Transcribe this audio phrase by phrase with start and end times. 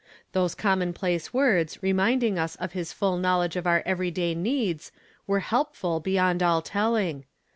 [0.31, 4.91] Those commonplace words reiniiiding us of his full knowledge of our every day needs
[5.27, 7.25] were helpful beyond all telling.